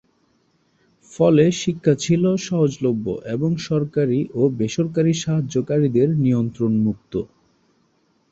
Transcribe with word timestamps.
ফলে 1.11 1.45
শিক্ষা 1.61 1.93
ছিল 2.03 2.23
সহজলভ্য 2.47 3.05
এবং 3.35 3.49
সরকারি 3.69 4.19
ও 4.33 4.51
বেসরকারি 4.59 5.13
সাহায্যকারীদের 5.23 6.09
নিয়ন্ত্রণমুক্ত। 6.23 7.13